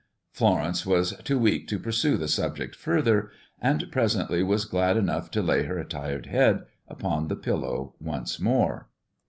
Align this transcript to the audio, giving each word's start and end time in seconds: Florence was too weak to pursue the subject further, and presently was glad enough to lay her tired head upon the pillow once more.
Florence 0.31 0.83
was 0.83 1.13
too 1.23 1.37
weak 1.37 1.67
to 1.67 1.77
pursue 1.77 2.17
the 2.17 2.27
subject 2.27 2.75
further, 2.75 3.29
and 3.61 3.85
presently 3.91 4.41
was 4.41 4.65
glad 4.65 4.97
enough 4.97 5.29
to 5.29 5.43
lay 5.43 5.61
her 5.65 5.83
tired 5.83 6.25
head 6.25 6.63
upon 6.87 7.27
the 7.27 7.35
pillow 7.35 7.93
once 7.99 8.39
more. 8.39 8.89